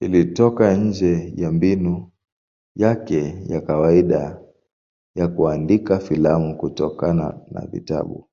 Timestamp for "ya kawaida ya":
3.48-5.28